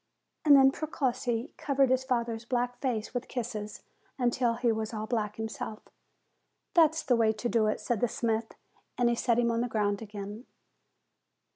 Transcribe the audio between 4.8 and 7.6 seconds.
all black himself. "That's the way to